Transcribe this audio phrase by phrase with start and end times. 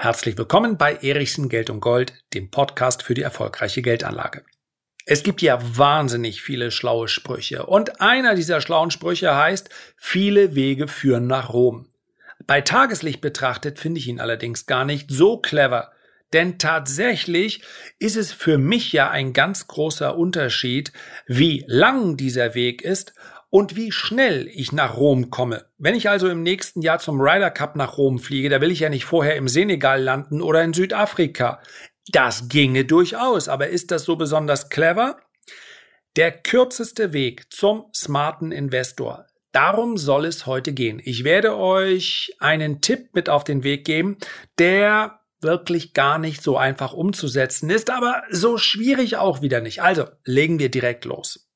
[0.00, 4.44] Herzlich willkommen bei Erichsen Geld und Gold, dem Podcast für die erfolgreiche Geldanlage.
[5.06, 10.86] Es gibt ja wahnsinnig viele schlaue Sprüche und einer dieser schlauen Sprüche heißt, viele Wege
[10.86, 11.88] führen nach Rom.
[12.46, 15.90] Bei Tageslicht betrachtet finde ich ihn allerdings gar nicht so clever,
[16.32, 17.64] denn tatsächlich
[17.98, 20.92] ist es für mich ja ein ganz großer Unterschied,
[21.26, 23.14] wie lang dieser Weg ist
[23.50, 25.66] und wie schnell ich nach Rom komme.
[25.78, 28.80] Wenn ich also im nächsten Jahr zum Ryder Cup nach Rom fliege, da will ich
[28.80, 31.60] ja nicht vorher im Senegal landen oder in Südafrika.
[32.10, 35.20] Das ginge durchaus, aber ist das so besonders clever?
[36.16, 39.26] Der kürzeste Weg zum smarten Investor.
[39.52, 41.00] Darum soll es heute gehen.
[41.02, 44.18] Ich werde euch einen Tipp mit auf den Weg geben,
[44.58, 49.82] der wirklich gar nicht so einfach umzusetzen ist, aber so schwierig auch wieder nicht.
[49.82, 51.48] Also legen wir direkt los.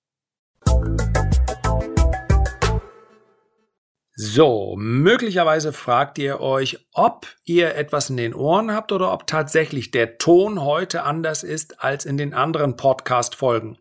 [4.25, 9.91] So, möglicherweise fragt ihr euch, ob ihr etwas in den Ohren habt oder ob tatsächlich
[9.91, 13.79] der Ton heute anders ist als in den anderen Podcast-Folgen.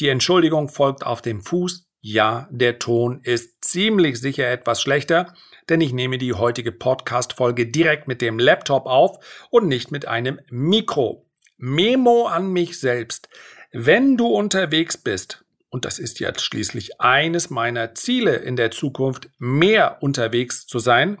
[0.00, 1.88] Die Entschuldigung folgt auf dem Fuß.
[2.00, 5.32] Ja, der Ton ist ziemlich sicher etwas schlechter,
[5.68, 10.40] denn ich nehme die heutige Podcast-Folge direkt mit dem Laptop auf und nicht mit einem
[10.50, 11.30] Mikro.
[11.58, 13.28] Memo an mich selbst.
[13.70, 19.28] Wenn du unterwegs bist und das ist jetzt schließlich eines meiner Ziele in der Zukunft,
[19.38, 21.18] mehr unterwegs zu sein,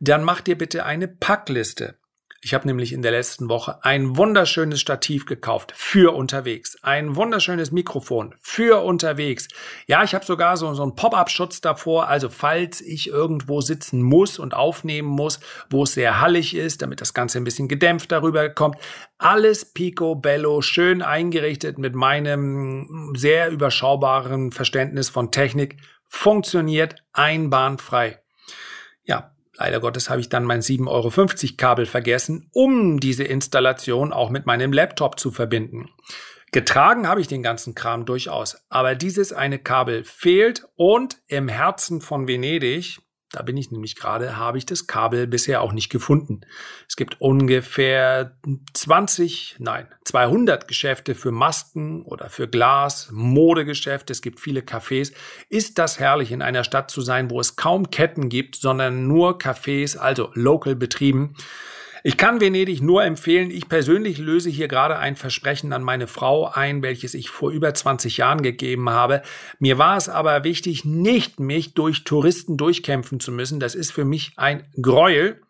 [0.00, 1.97] dann mach dir bitte eine Packliste.
[2.40, 7.72] Ich habe nämlich in der letzten Woche ein wunderschönes Stativ gekauft für unterwegs, ein wunderschönes
[7.72, 9.48] Mikrofon für unterwegs.
[9.88, 14.38] Ja, ich habe sogar so, so einen Pop-up-Schutz davor, also falls ich irgendwo sitzen muss
[14.38, 18.48] und aufnehmen muss, wo es sehr hallig ist, damit das Ganze ein bisschen gedämpft darüber
[18.48, 18.76] kommt.
[19.18, 28.22] Alles picobello, schön eingerichtet mit meinem sehr überschaubaren Verständnis von Technik, funktioniert einbahnfrei.
[29.02, 34.30] Ja, Leider Gottes habe ich dann mein 7,50 Euro Kabel vergessen, um diese Installation auch
[34.30, 35.90] mit meinem Laptop zu verbinden.
[36.52, 42.00] Getragen habe ich den ganzen Kram durchaus, aber dieses eine Kabel fehlt und im Herzen
[42.00, 46.40] von Venedig, da bin ich nämlich gerade, habe ich das Kabel bisher auch nicht gefunden.
[46.88, 48.36] Es gibt ungefähr
[48.72, 55.12] 20, nein, 200 Geschäfte für Masken oder für Glas, Modegeschäfte, es gibt viele Cafés.
[55.50, 59.38] Ist das herrlich, in einer Stadt zu sein, wo es kaum Ketten gibt, sondern nur
[59.38, 61.34] Cafés, also local betrieben.
[62.02, 63.50] Ich kann Venedig nur empfehlen.
[63.50, 67.74] Ich persönlich löse hier gerade ein Versprechen an meine Frau ein, welches ich vor über
[67.74, 69.22] 20 Jahren gegeben habe.
[69.58, 73.60] Mir war es aber wichtig, nicht mich durch Touristen durchkämpfen zu müssen.
[73.60, 75.40] Das ist für mich ein Gräuel.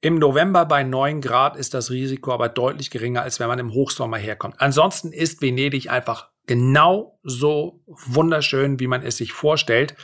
[0.00, 3.72] Im November bei 9 Grad ist das Risiko aber deutlich geringer, als wenn man im
[3.72, 4.56] Hochsommer herkommt.
[4.58, 9.96] Ansonsten ist Venedig einfach genau so wunderschön, wie man es sich vorstellt,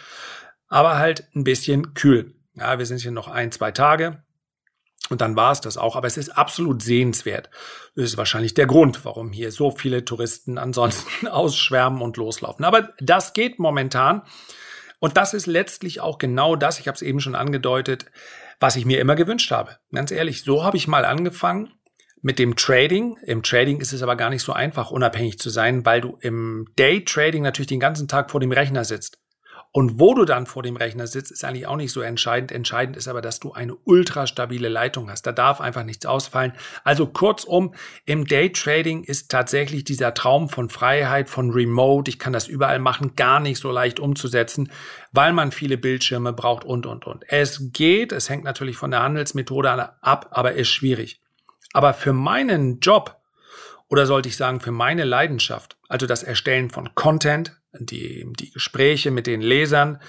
[0.67, 2.35] aber halt ein bisschen kühl.
[2.55, 4.23] Ja, wir sind hier noch ein, zwei Tage.
[5.13, 5.95] Und dann war es das auch.
[5.95, 7.51] Aber es ist absolut sehenswert.
[7.95, 12.65] Das ist wahrscheinlich der Grund, warum hier so viele Touristen ansonsten ausschwärmen und loslaufen.
[12.65, 14.23] Aber das geht momentan.
[15.01, 18.07] Und das ist letztlich auch genau das, ich habe es eben schon angedeutet,
[18.59, 19.77] was ich mir immer gewünscht habe.
[19.93, 21.75] Ganz ehrlich, so habe ich mal angefangen
[22.23, 23.19] mit dem Trading.
[23.27, 26.67] Im Trading ist es aber gar nicht so einfach, unabhängig zu sein, weil du im
[26.79, 29.19] Day Trading natürlich den ganzen Tag vor dem Rechner sitzt.
[29.75, 32.53] Und wo du dann vor dem Rechner sitzt, ist eigentlich auch nicht so entscheidend.
[32.53, 35.23] Entscheidend ist aber, dass du eine ultra stabile Leitung hast.
[35.23, 36.53] Da darf einfach nichts ausfallen.
[36.85, 37.75] Also kurzum,
[38.05, 43.17] im Daytrading ist tatsächlich dieser Traum von Freiheit, von Remote, ich kann das überall machen,
[43.17, 44.71] gar nicht so leicht umzusetzen,
[45.11, 47.25] weil man viele Bildschirme braucht und, und, und.
[47.29, 49.71] Es geht, es hängt natürlich von der Handelsmethode
[50.03, 51.23] ab, aber ist schwierig.
[51.73, 53.17] Aber für meinen Job,
[53.89, 59.11] oder sollte ich sagen, für meine Leidenschaft, also das Erstellen von Content, die, die Gespräche
[59.11, 60.01] mit den Lesern.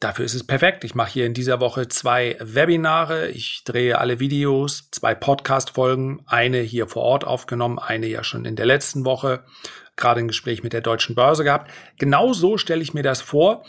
[0.00, 0.84] Dafür ist es perfekt.
[0.84, 3.30] Ich mache hier in dieser Woche zwei Webinare.
[3.30, 8.56] Ich drehe alle Videos, zwei Podcast-Folgen, eine hier vor Ort aufgenommen, eine ja schon in
[8.56, 9.44] der letzten Woche,
[9.96, 11.70] gerade ein Gespräch mit der Deutschen Börse gehabt.
[11.98, 13.64] Genau so stelle ich mir das vor.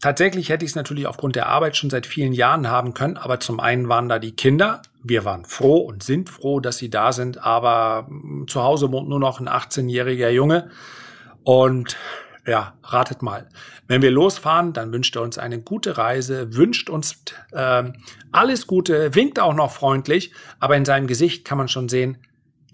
[0.00, 3.40] Tatsächlich hätte ich es natürlich aufgrund der Arbeit schon seit vielen Jahren haben können, aber
[3.40, 4.82] zum einen waren da die Kinder.
[5.02, 8.08] Wir waren froh und sind froh, dass sie da sind, aber
[8.46, 10.70] zu Hause wohnt nur noch ein 18-jähriger Junge.
[11.42, 11.96] Und
[12.46, 13.48] ja, ratet mal.
[13.86, 17.84] Wenn wir losfahren, dann wünscht er uns eine gute Reise, wünscht uns äh,
[18.32, 22.18] alles Gute, winkt auch noch freundlich, aber in seinem Gesicht kann man schon sehen,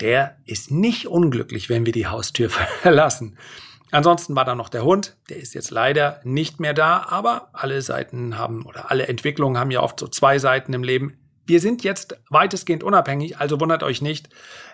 [0.00, 2.50] der ist nicht unglücklich, wenn wir die Haustür
[2.82, 3.37] verlassen.
[3.93, 7.82] Ansonsten war da noch der Hund, der ist jetzt leider nicht mehr da, aber alle
[7.82, 11.19] Seiten haben oder alle Entwicklungen haben ja oft so zwei Seiten im Leben.
[11.50, 14.29] Wir sind jetzt weitestgehend unabhängig, also wundert euch nicht,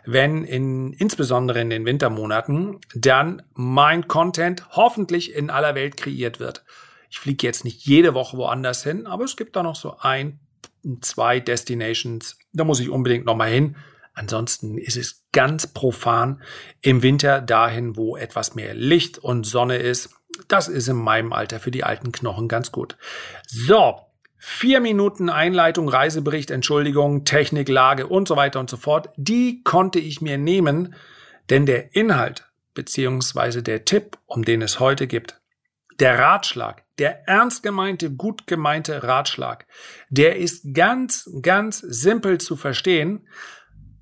[0.04, 6.66] wenn in, insbesondere in den Wintermonaten, dann mein Content hoffentlich in aller Welt kreiert wird.
[7.08, 10.38] Ich fliege jetzt nicht jede Woche woanders hin, aber es gibt da noch so ein
[11.00, 12.38] zwei Destinations.
[12.52, 13.76] Da muss ich unbedingt nochmal hin.
[14.12, 16.42] Ansonsten ist es ganz profan
[16.82, 20.10] im Winter dahin, wo etwas mehr Licht und Sonne ist.
[20.46, 22.98] Das ist in meinem Alter für die alten Knochen ganz gut.
[23.46, 24.05] So,
[24.48, 29.10] vier Minuten Einleitung, Reisebericht, Entschuldigung, Technik, Lage und so weiter und so fort.
[29.16, 30.94] Die konnte ich mir nehmen,
[31.50, 35.40] denn der Inhalt beziehungsweise der Tipp, um den es heute gibt,
[35.98, 39.66] der Ratschlag, der ernst gemeinte, gut gemeinte Ratschlag,
[40.10, 43.26] der ist ganz, ganz simpel zu verstehen,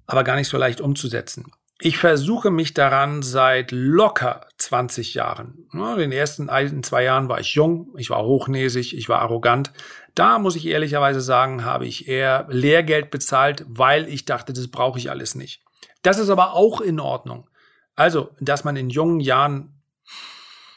[0.06, 1.52] aber gar nicht so leicht umzusetzen.
[1.80, 5.66] Ich versuche mich daran seit locker 20 Jahren.
[5.72, 9.72] In den ersten ein, zwei Jahren war ich jung, ich war hochnäsig, ich war arrogant.
[10.14, 14.98] Da muss ich ehrlicherweise sagen, habe ich eher Lehrgeld bezahlt, weil ich dachte, das brauche
[14.98, 15.62] ich alles nicht.
[16.02, 17.48] Das ist aber auch in Ordnung.
[17.96, 19.82] Also, dass man in jungen Jahren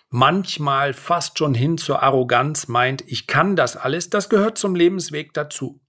[0.09, 5.33] manchmal fast schon hin zur Arroganz meint, ich kann das alles, das gehört zum Lebensweg
[5.33, 5.81] dazu.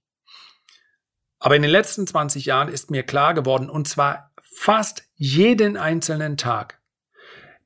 [1.39, 6.35] Aber in den letzten 20 Jahren ist mir klar geworden, und zwar fast jeden einzelnen
[6.35, 6.78] Tag,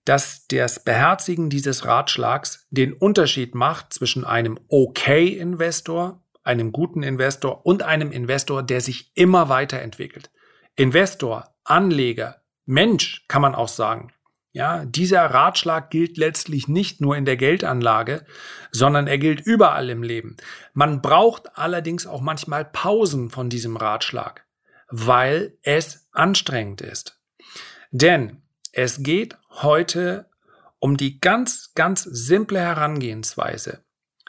[0.05, 7.83] dass das Beherzigen dieses Ratschlags den Unterschied macht zwischen einem Okay-Investor, einem guten Investor und
[7.83, 10.29] einem Investor, der sich immer weiterentwickelt.
[10.75, 14.11] Investor, Anleger, Mensch kann man auch sagen.
[14.51, 18.23] Ja, dieser Ratschlag gilt letztlich nicht nur in der Geldanlage,
[18.71, 20.37] sondern er gilt überall im Leben.
[20.73, 24.45] Man braucht allerdings auch manchmal Pausen von diesem Ratschlag,
[24.89, 27.19] weil es anstrengend ist.
[27.89, 28.42] Denn
[28.73, 30.29] es geht heute
[30.79, 33.85] um die ganz, ganz simple Herangehensweise,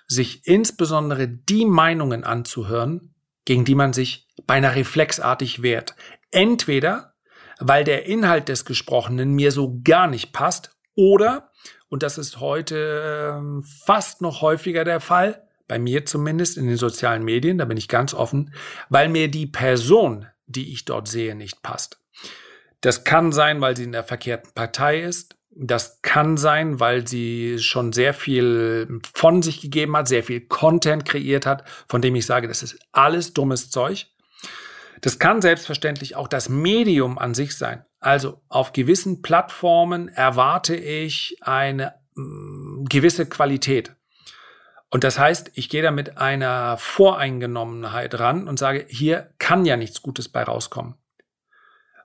[0.06, 3.14] sich insbesondere die Meinungen anzuhören,
[3.44, 5.96] gegen die man sich beinahe reflexartig wehrt.
[6.30, 7.14] Entweder
[7.60, 11.50] weil der Inhalt des Gesprochenen mir so gar nicht passt oder,
[11.88, 16.76] und das ist heute ähm, fast noch häufiger der Fall, bei mir zumindest in den
[16.76, 18.52] sozialen Medien, da bin ich ganz offen,
[18.88, 22.00] weil mir die Person, die ich dort sehe, nicht passt.
[22.84, 25.38] Das kann sein, weil sie in der verkehrten Partei ist.
[25.56, 31.06] Das kann sein, weil sie schon sehr viel von sich gegeben hat, sehr viel Content
[31.06, 34.08] kreiert hat, von dem ich sage, das ist alles dummes Zeug.
[35.00, 37.86] Das kann selbstverständlich auch das Medium an sich sein.
[38.00, 43.96] Also auf gewissen Plattformen erwarte ich eine mh, mm, gewisse Qualität.
[44.90, 49.78] Und das heißt, ich gehe da mit einer Voreingenommenheit ran und sage, hier kann ja
[49.78, 50.96] nichts Gutes bei rauskommen.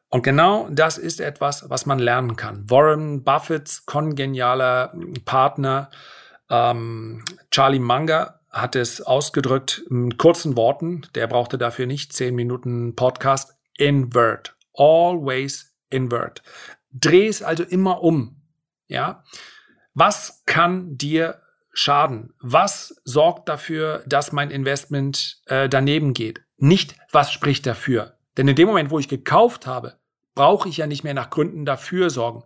[0.10, 2.70] Und genau das ist etwas, was man lernen kann.
[2.70, 4.94] Warren Buffetts kongenialer
[5.26, 5.90] Partner
[6.50, 11.04] ähm, Charlie Munger hat es ausgedrückt in kurzen Worten.
[11.16, 13.56] Der brauchte dafür nicht zehn Minuten Podcast.
[13.78, 14.56] Invert.
[14.74, 16.42] Always invert.
[16.92, 18.42] Dreh es also immer um.
[18.88, 19.24] Ja.
[19.94, 21.42] Was kann dir
[21.72, 22.34] schaden?
[22.42, 26.42] Was sorgt dafür, dass mein Investment äh, daneben geht?
[26.58, 28.18] Nicht, was spricht dafür?
[28.38, 29.99] Denn in dem Moment, wo ich gekauft habe,
[30.40, 32.44] brauche ich ja nicht mehr nach Gründen dafür sorgen.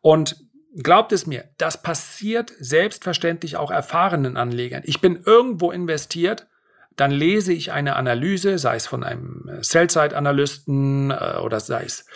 [0.00, 0.44] Und
[0.76, 4.82] Glaubt es mir, das passiert selbstverständlich auch erfahrenen Anlegern.
[4.84, 6.46] Ich bin irgendwo investiert,
[6.94, 12.06] dann lese ich eine Analyse, sei es von einem äh, Sell-Side-Analysten äh, oder sei es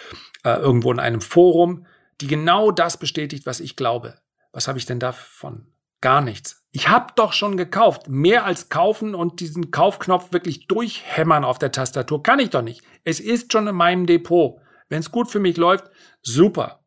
[0.45, 1.87] äh, irgendwo in einem Forum,
[2.21, 4.17] die genau das bestätigt, was ich glaube.
[4.53, 5.67] Was habe ich denn davon?
[6.03, 6.63] Gar nichts.
[6.73, 8.09] Ich habe doch schon gekauft.
[8.09, 12.83] Mehr als kaufen und diesen Kaufknopf wirklich durchhämmern auf der Tastatur kann ich doch nicht.
[13.05, 14.61] Es ist schon in meinem Depot.
[14.93, 15.87] Wenn es gut für mich läuft,
[16.21, 16.85] super.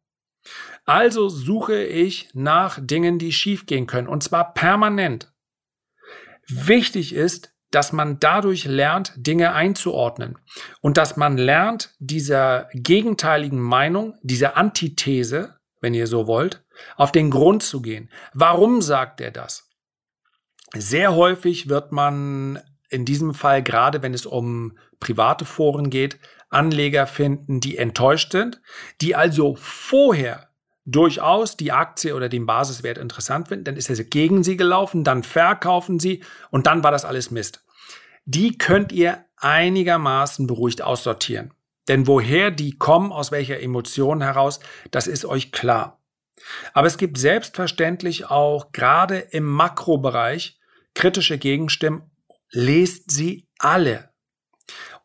[0.86, 5.34] Also suche ich nach Dingen, die schiefgehen können, und zwar permanent.
[6.48, 10.38] Wichtig ist, dass man dadurch lernt, Dinge einzuordnen
[10.82, 16.64] und dass man lernt, dieser gegenteiligen Meinung, dieser Antithese, wenn ihr so wollt,
[16.98, 18.12] auf den Grund zu gehen.
[18.36, 19.68] Warum sagt er das?
[20.76, 22.60] Sehr häufig wird man
[22.90, 28.62] in diesem Fall, gerade wenn es um private Foren geht, Anleger finden, die enttäuscht sind,
[29.02, 30.50] die also vorher
[30.86, 35.24] durchaus die Aktie oder den Basiswert interessant finden, dann ist er gegen sie gelaufen, dann
[35.24, 37.64] verkaufen sie und dann war das alles Mist.
[38.26, 41.54] Die könnt ihr einigermaßen beruhigt aussortieren.
[41.88, 44.60] Denn woher die kommen, aus welcher Emotion heraus,
[44.92, 46.02] das ist euch klar.
[46.74, 50.60] Aber es gibt selbstverständlich auch gerade im Makrobereich
[50.94, 52.12] kritische Gegenstimmen.
[52.52, 54.10] Lest sie alle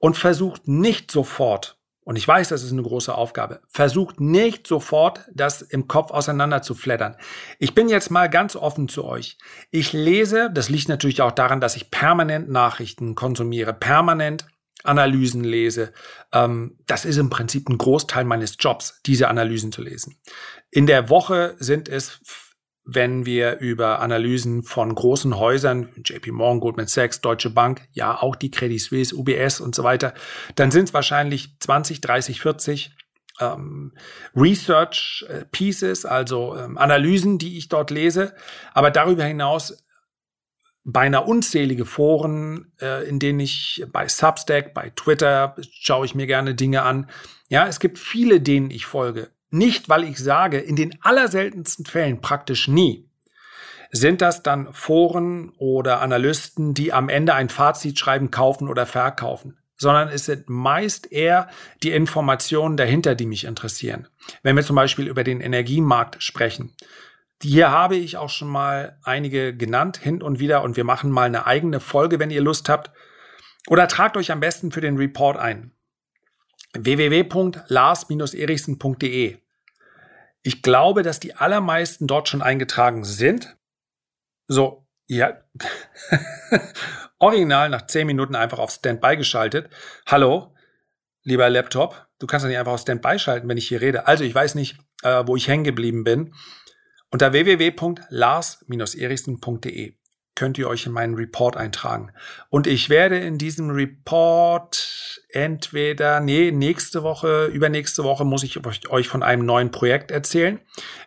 [0.01, 1.81] und versucht nicht sofort
[2.11, 6.61] und ich weiß, das ist eine große Aufgabe, versucht nicht sofort das im Kopf auseinander
[6.61, 7.17] zu flattern.
[7.61, 9.39] Ich bin jetzt mal ganz offen zu euch.
[9.71, 14.47] Ich lese, das liegt natürlich auch daran, dass ich permanent Nachrichten konsumiere, permanent
[14.83, 15.93] Analysen lese.
[16.33, 20.17] Ähm, das ist im Prinzip ein Großteil meines Jobs, diese Analysen zu lesen.
[20.73, 22.19] In der Woche sind es
[22.93, 28.35] wenn wir über Analysen von großen Häusern, JP Morgan, Goldman Sachs, Deutsche Bank, ja auch
[28.35, 30.13] die Credit Suisse, UBS und so weiter,
[30.57, 32.91] dann sind es wahrscheinlich 20, 30, 40
[33.39, 33.93] ähm,
[34.35, 38.35] Research äh, Pieces, also ähm, Analysen, die ich dort lese.
[38.75, 39.85] Aber darüber hinaus
[40.83, 46.57] beinahe unzählige Foren, äh, in denen ich bei Substack, bei Twitter schaue ich mir gerne
[46.57, 47.09] Dinge an.
[47.49, 49.31] Ja, es gibt viele, denen ich folge.
[49.51, 53.09] Nicht, weil ich sage, in den allerseltensten Fällen praktisch nie,
[53.91, 59.59] sind das dann Foren oder Analysten, die am Ende ein Fazit schreiben, kaufen oder verkaufen,
[59.77, 61.49] sondern es sind meist eher
[61.83, 64.07] die Informationen dahinter, die mich interessieren.
[64.43, 66.77] Wenn wir zum Beispiel über den Energiemarkt sprechen,
[67.43, 71.25] hier habe ich auch schon mal einige genannt, hin und wieder, und wir machen mal
[71.25, 72.91] eine eigene Folge, wenn ihr Lust habt.
[73.67, 75.73] Oder tragt euch am besten für den Report ein.
[76.75, 79.39] www.lars-erichsen.de.
[80.43, 83.57] Ich glaube, dass die allermeisten dort schon eingetragen sind.
[84.47, 85.43] So, ja.
[87.19, 89.69] Original nach zehn Minuten einfach auf Standby geschaltet.
[90.07, 90.55] Hallo,
[91.23, 94.07] lieber Laptop, du kannst doch nicht einfach auf Standby schalten, wenn ich hier rede.
[94.07, 96.35] Also ich weiß nicht, äh, wo ich hängen geblieben bin.
[97.11, 100.00] Unter www.lars-erichsen.de
[100.41, 102.13] könnt ihr euch in meinen Report eintragen.
[102.49, 109.07] Und ich werde in diesem Report entweder, nee, nächste Woche, übernächste Woche muss ich euch
[109.07, 110.59] von einem neuen Projekt erzählen.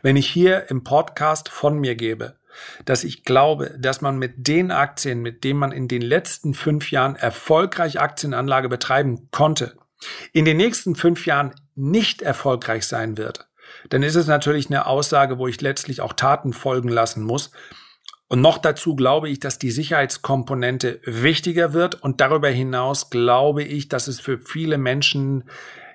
[0.03, 2.35] Wenn ich hier im Podcast von mir gebe,
[2.85, 6.91] dass ich glaube, dass man mit den Aktien, mit denen man in den letzten fünf
[6.91, 9.79] Jahren erfolgreich Aktienanlage betreiben konnte,
[10.31, 13.47] in den nächsten fünf Jahren nicht erfolgreich sein wird,
[13.89, 17.49] dann ist es natürlich eine Aussage, wo ich letztlich auch Taten folgen lassen muss.
[18.33, 22.01] Und noch dazu glaube ich, dass die Sicherheitskomponente wichtiger wird.
[22.01, 25.43] Und darüber hinaus glaube ich, dass es für viele Menschen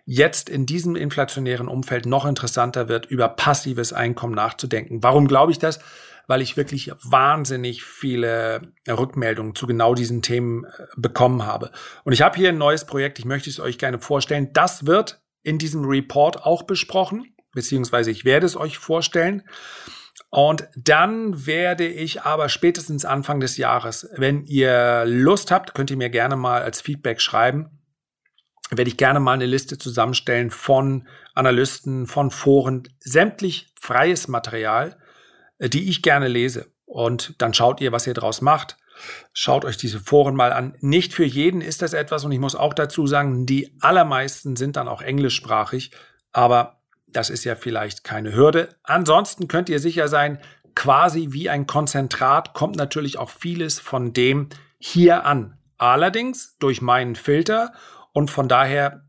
[0.05, 5.03] jetzt in diesem inflationären Umfeld noch interessanter wird, über passives Einkommen nachzudenken.
[5.03, 5.81] Warum glaube ich das?
[6.29, 11.73] Weil ich wirklich wahnsinnig viele Rückmeldungen zu genau diesen Themen äh, bekommen habe.
[12.05, 14.53] Und ich habe hier ein neues Projekt, ich möchte es euch gerne vorstellen.
[14.53, 19.43] Das wird in diesem Report auch besprochen beziehungsweise ich werde es euch vorstellen.
[20.31, 25.97] Und dann werde ich aber spätestens Anfang des Jahres, wenn ihr Lust habt, könnt ihr
[25.97, 27.79] mir gerne mal als Feedback schreiben,
[28.71, 34.99] werde ich gerne mal eine Liste zusammenstellen von Analysten, von Foren, sämtlich freies Material,
[35.59, 36.67] äh, die ich gerne lese.
[36.85, 38.77] Und dann schaut ihr, was ihr draus macht.
[39.33, 40.77] Schaut euch diese Foren mal an.
[40.81, 44.77] Nicht für jeden ist das etwas und ich muss auch dazu sagen, die allermeisten sind
[44.77, 45.93] dann auch englischsprachig,
[46.33, 46.78] aber
[47.13, 48.77] das ist ja vielleicht keine Hürde.
[48.83, 50.39] Ansonsten könnt ihr sicher sein,
[50.75, 54.49] quasi wie ein Konzentrat kommt natürlich auch vieles von dem
[54.79, 55.59] hier an.
[55.77, 57.73] Allerdings durch meinen Filter
[58.13, 59.03] und von daher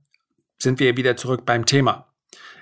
[0.57, 2.13] sind wir wieder zurück beim Thema.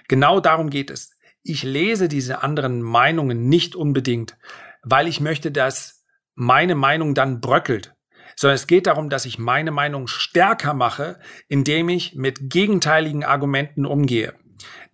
[0.07, 1.11] Genau darum geht es.
[1.43, 4.37] Ich lese diese anderen Meinungen nicht unbedingt,
[4.83, 7.95] weil ich möchte, dass meine Meinung dann bröckelt,
[8.35, 13.85] sondern es geht darum, dass ich meine Meinung stärker mache, indem ich mit gegenteiligen Argumenten
[13.85, 14.33] umgehe.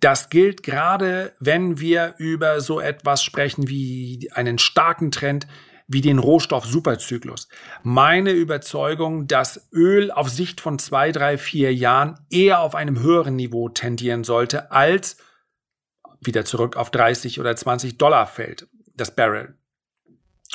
[0.04, 5.48] Das gilt gerade, wenn wir über so etwas sprechen wie einen starken Trend
[5.88, 7.48] wie den Rohstoff-Superzyklus.
[7.84, 13.38] Meine Überzeugung, dass Öl auf Sicht von zwei, drei, vier Jahren eher auf einem höheren
[13.38, 15.16] Niveau tendieren sollte, als
[16.20, 19.58] wieder zurück auf 30 oder 20 Dollar fällt, das Barrel.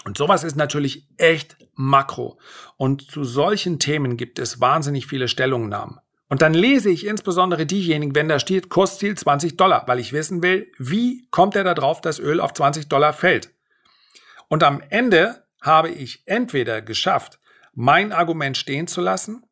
[0.05, 2.39] Und sowas ist natürlich echt makro.
[2.77, 6.01] Und zu solchen Themen gibt es wahnsinnig viele Stellungnahmen.
[6.29, 10.43] Und dann lese ich insbesondere diejenigen, wenn da steht Kursziel 20 Dollar, weil ich wissen
[10.43, 13.51] will, wie kommt er da drauf, dass Öl auf 20 Dollar fällt.
[14.49, 17.41] Und am Ende habe ich entweder geschafft,
[17.75, 19.43] mein Argument stehen zu lassen,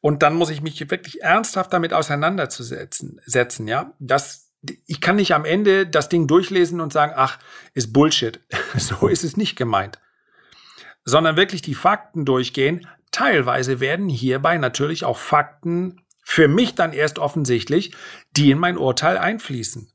[0.00, 3.92] und dann muss ich mich wirklich ernsthaft damit auseinanderzusetzen, setzen, ja.
[3.98, 4.52] Das,
[4.86, 7.38] ich kann nicht am Ende das Ding durchlesen und sagen, ach,
[7.74, 8.40] ist Bullshit.
[8.76, 9.98] so ist es nicht gemeint.
[11.04, 12.86] Sondern wirklich die Fakten durchgehen.
[13.12, 17.92] Teilweise werden hierbei natürlich auch Fakten für mich dann erst offensichtlich,
[18.32, 19.88] die in mein Urteil einfließen.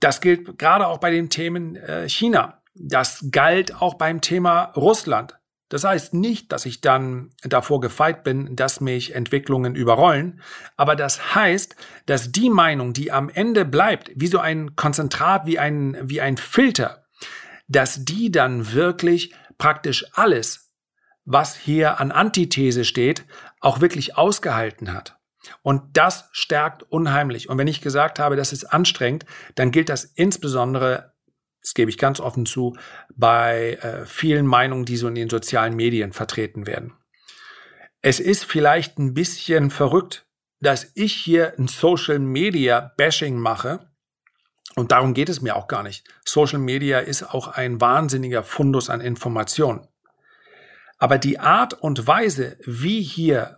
[0.00, 2.60] Das gilt gerade auch bei den Themen äh, China.
[2.74, 5.38] Das galt auch beim Thema Russland.
[5.68, 10.40] Das heißt nicht, dass ich dann davor gefeit bin, dass mich Entwicklungen überrollen,
[10.76, 11.76] aber das heißt,
[12.06, 16.36] dass die Meinung, die am Ende bleibt, wie so ein Konzentrat, wie ein, wie ein
[16.36, 17.04] Filter,
[17.68, 20.72] dass die dann wirklich praktisch alles,
[21.24, 23.24] was hier an Antithese steht,
[23.60, 25.17] auch wirklich ausgehalten hat.
[25.62, 27.48] Und das stärkt unheimlich.
[27.48, 31.12] Und wenn ich gesagt habe, das ist anstrengend, dann gilt das insbesondere,
[31.62, 32.76] das gebe ich ganz offen zu,
[33.14, 36.94] bei äh, vielen Meinungen, die so in den sozialen Medien vertreten werden.
[38.00, 40.26] Es ist vielleicht ein bisschen verrückt,
[40.60, 43.90] dass ich hier ein Social Media Bashing mache
[44.76, 46.06] Und darum geht es mir auch gar nicht.
[46.24, 49.88] Social Media ist auch ein wahnsinniger Fundus an Informationen.
[50.98, 53.57] Aber die Art und Weise, wie hier,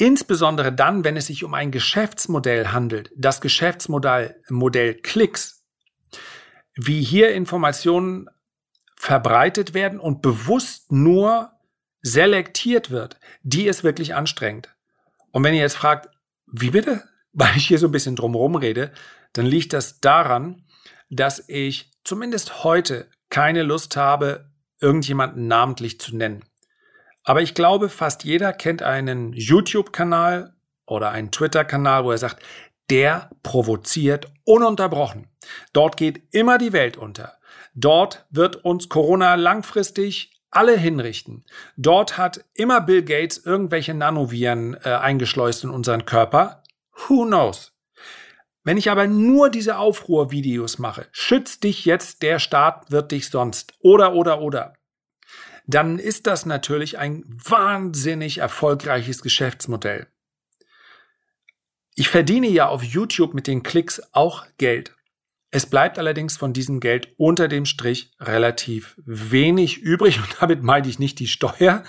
[0.00, 5.62] insbesondere dann, wenn es sich um ein Geschäftsmodell handelt, das Geschäftsmodell Modell Klicks,
[6.74, 8.28] wie hier Informationen
[8.96, 11.52] verbreitet werden und bewusst nur
[12.02, 14.74] selektiert wird, die ist wirklich anstrengend.
[15.32, 16.08] Und wenn ihr jetzt fragt,
[16.46, 17.04] wie bitte?
[17.32, 18.92] Weil ich hier so ein bisschen drumherum rede,
[19.34, 20.64] dann liegt das daran,
[21.10, 26.44] dass ich zumindest heute keine Lust habe, irgendjemanden namentlich zu nennen.
[27.24, 30.54] Aber ich glaube, fast jeder kennt einen YouTube-Kanal
[30.86, 32.42] oder einen Twitter-Kanal, wo er sagt,
[32.90, 35.28] der provoziert ununterbrochen.
[35.72, 37.34] Dort geht immer die Welt unter.
[37.74, 41.44] Dort wird uns Corona langfristig alle hinrichten.
[41.76, 46.64] Dort hat immer Bill Gates irgendwelche Nanoviren äh, eingeschleust in unseren Körper.
[47.08, 47.72] Who knows?
[48.64, 53.72] Wenn ich aber nur diese Aufruhrvideos mache, schützt dich jetzt, der Staat wird dich sonst.
[53.80, 54.74] Oder, oder, oder.
[55.70, 60.08] Dann ist das natürlich ein wahnsinnig erfolgreiches Geschäftsmodell.
[61.94, 64.96] Ich verdiene ja auf YouTube mit den Klicks auch Geld.
[65.52, 70.88] Es bleibt allerdings von diesem Geld unter dem Strich relativ wenig übrig und damit meine
[70.88, 71.84] ich nicht die Steuer,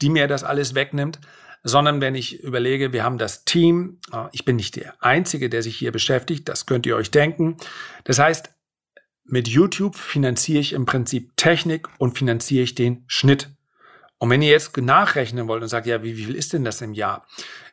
[0.00, 1.20] die mir das alles wegnimmt,
[1.62, 5.62] sondern wenn ich überlege, wir haben das Team, äh, ich bin nicht der Einzige, der
[5.62, 7.56] sich hier beschäftigt, das könnt ihr euch denken.
[8.04, 8.55] Das heißt,
[9.28, 13.50] mit YouTube finanziere ich im Prinzip Technik und finanziere ich den Schnitt.
[14.18, 16.80] Und wenn ihr jetzt nachrechnen wollt und sagt, ja, wie, wie viel ist denn das
[16.80, 17.26] im Jahr?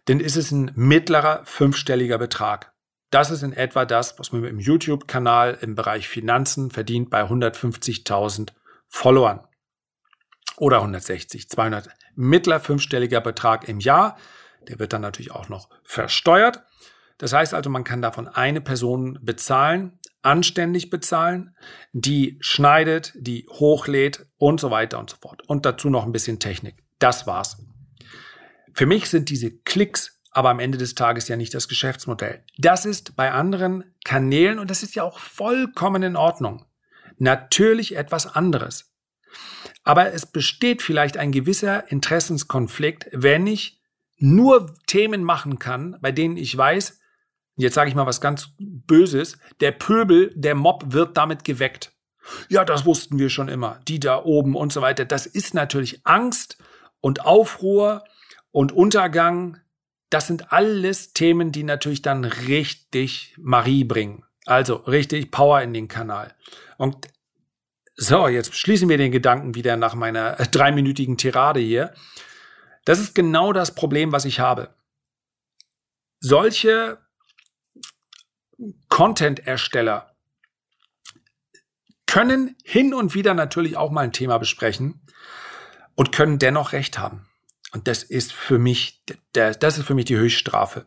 [0.05, 2.73] Dann ist es ein mittlerer fünfstelliger Betrag.
[3.11, 8.49] Das ist in etwa das, was man dem YouTube-Kanal im Bereich Finanzen verdient bei 150.000
[8.87, 9.47] Followern.
[10.57, 11.89] Oder 160, 200.
[12.15, 14.17] Mittler fünfstelliger Betrag im Jahr.
[14.67, 16.63] Der wird dann natürlich auch noch versteuert.
[17.17, 21.55] Das heißt also, man kann davon eine Person bezahlen, anständig bezahlen,
[21.91, 25.41] die schneidet, die hochlädt und so weiter und so fort.
[25.47, 26.83] Und dazu noch ein bisschen Technik.
[26.99, 27.57] Das war's.
[28.73, 32.43] Für mich sind diese Klicks aber am Ende des Tages ja nicht das Geschäftsmodell.
[32.57, 36.65] Das ist bei anderen Kanälen, und das ist ja auch vollkommen in Ordnung,
[37.17, 38.91] natürlich etwas anderes.
[39.83, 43.79] Aber es besteht vielleicht ein gewisser Interessenskonflikt, wenn ich
[44.17, 46.99] nur Themen machen kann, bei denen ich weiß,
[47.55, 51.91] jetzt sage ich mal was ganz Böses, der Pöbel, der Mob wird damit geweckt.
[52.49, 55.05] Ja, das wussten wir schon immer, die da oben und so weiter.
[55.05, 56.57] Das ist natürlich Angst
[57.01, 58.03] und Aufruhr
[58.51, 59.59] und Untergang
[60.13, 64.23] das sind alles Themen, die natürlich dann richtig Marie bringen.
[64.45, 66.35] Also richtig Power in den Kanal.
[66.77, 67.07] Und
[67.95, 71.93] so, jetzt schließen wir den Gedanken wieder nach meiner dreiminütigen Tirade hier.
[72.85, 74.75] Das ist genau das Problem, was ich habe.
[76.19, 76.99] Solche
[78.89, 80.13] Content-Ersteller
[82.05, 85.01] können hin und wieder natürlich auch mal ein Thema besprechen
[85.95, 87.25] und können dennoch recht haben.
[87.71, 90.85] Und das ist für mich, das ist für mich die Höchststrafe.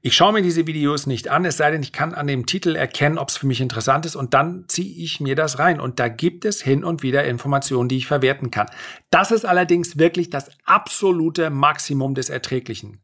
[0.00, 2.76] Ich schaue mir diese Videos nicht an, es sei denn, ich kann an dem Titel
[2.76, 5.80] erkennen, ob es für mich interessant ist und dann ziehe ich mir das rein.
[5.80, 8.68] Und da gibt es hin und wieder Informationen, die ich verwerten kann.
[9.10, 13.02] Das ist allerdings wirklich das absolute Maximum des Erträglichen.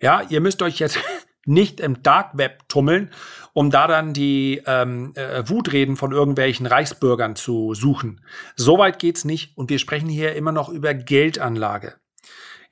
[0.00, 0.98] Ja, ihr müsst euch jetzt
[1.46, 3.10] nicht im Dark Web tummeln,
[3.52, 8.24] um da dann die ähm, äh, Wutreden von irgendwelchen Reichsbürgern zu suchen.
[8.56, 11.94] Soweit geht's nicht und wir sprechen hier immer noch über Geldanlage.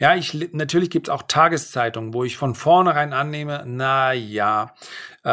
[0.01, 4.75] Ja, ich, natürlich gibt's auch Tageszeitungen, wo ich von vornherein annehme, na ja,
[5.25, 5.31] äh,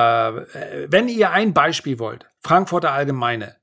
[0.90, 3.58] wenn ihr ein Beispiel wollt, Frankfurter Allgemeine,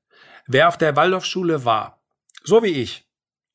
[0.47, 2.01] wer auf der Waldorfschule war,
[2.45, 3.09] so wie ich,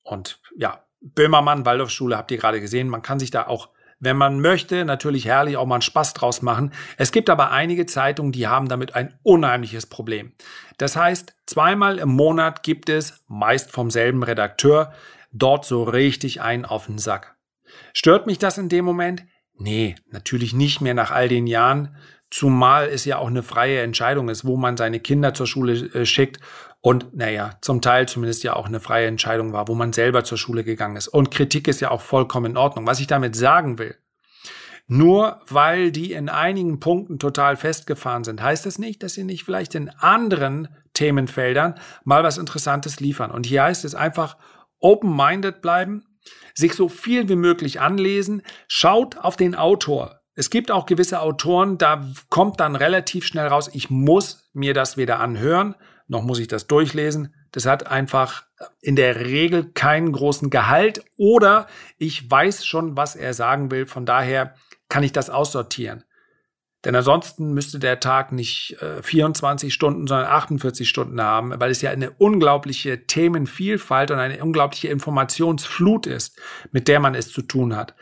[0.04, 4.40] und ja, Böhmermann, Waldorfschule, habt ihr gerade gesehen, man kann sich da auch wenn man
[4.40, 6.72] möchte, natürlich herrlich auch mal einen Spaß draus machen.
[6.98, 10.34] Es gibt aber einige Zeitungen, die haben damit ein unheimliches Problem.
[10.78, 14.94] Das heißt, zweimal im Monat gibt es, meist vom selben Redakteur,
[15.32, 17.36] dort so richtig einen auf den Sack.
[17.94, 19.26] Stört mich das in dem Moment?
[19.56, 21.96] Nee, natürlich nicht mehr nach all den Jahren,
[22.30, 26.06] zumal es ja auch eine freie Entscheidung ist, wo man seine Kinder zur Schule äh,
[26.06, 26.40] schickt
[26.82, 30.38] und naja, zum Teil zumindest ja auch eine freie Entscheidung war, wo man selber zur
[30.38, 31.08] Schule gegangen ist.
[31.08, 32.86] Und Kritik ist ja auch vollkommen in Ordnung.
[32.88, 33.96] Was ich damit sagen will,
[34.88, 39.44] nur weil die in einigen Punkten total festgefahren sind, heißt das nicht, dass sie nicht
[39.44, 43.32] vielleicht in anderen Themenfeldern mal was Interessantes liefern.
[43.32, 44.38] Und hier heißt es einfach
[44.80, 46.06] open-minded bleiben,
[46.54, 50.22] sich so viel wie möglich anlesen, schaut auf den Autor.
[50.36, 54.96] Es gibt auch gewisse Autoren, da kommt dann relativ schnell raus, ich muss mir das
[54.96, 55.76] weder anhören,
[56.08, 57.34] noch muss ich das durchlesen.
[57.52, 58.46] Das hat einfach
[58.82, 61.68] in der Regel keinen großen Gehalt oder
[61.98, 63.86] ich weiß schon, was er sagen will.
[63.86, 64.56] Von daher
[64.90, 66.04] kann ich das aussortieren.
[66.86, 71.82] Denn ansonsten müsste der Tag nicht äh, 24 Stunden, sondern 48 Stunden haben, weil es
[71.82, 76.40] ja eine unglaubliche Themenvielfalt und eine unglaubliche Informationsflut ist,
[76.72, 77.96] mit der man es zu tun hat.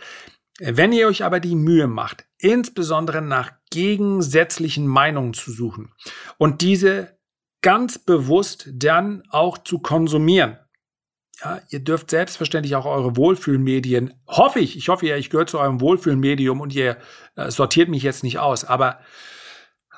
[0.59, 5.93] Wenn ihr euch aber die Mühe macht, insbesondere nach gegensätzlichen Meinungen zu suchen
[6.37, 7.14] und diese
[7.65, 10.59] ganz bewusst dann auch zu konsumieren,
[11.43, 15.57] ja, ihr dürft selbstverständlich auch eure Wohlfühlmedien, hoffe ich, ich hoffe ja, ich gehöre zu
[15.57, 16.97] eurem Wohlfühlmedium und ihr
[17.35, 18.99] äh, sortiert mich jetzt nicht aus, aber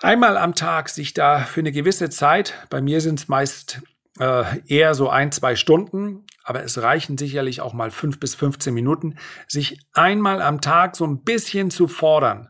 [0.01, 3.81] einmal am Tag sich da für eine gewisse Zeit, bei mir sind es meist
[4.17, 8.73] äh, eher so ein, zwei Stunden, aber es reichen sicherlich auch mal fünf bis 15
[8.73, 12.49] Minuten, sich einmal am Tag so ein bisschen zu fordern,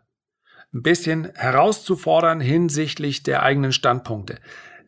[0.75, 4.37] ein bisschen herauszufordern hinsichtlich der eigenen Standpunkte.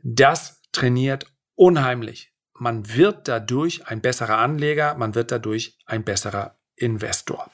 [0.04, 2.34] Das trainiert unheimlich.
[2.54, 7.50] Man wird dadurch ein besserer Anleger, man wird dadurch ein besserer Investor.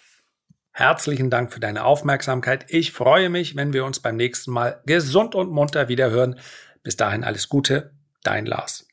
[0.71, 2.65] Herzlichen Dank für deine Aufmerksamkeit.
[2.69, 6.39] Ich freue mich, wenn wir uns beim nächsten Mal gesund und munter wieder hören.
[6.83, 8.85] Bis dahin alles Gute, dein Lars.